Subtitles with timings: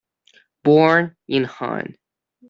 [0.63, 1.95] Born in Hann.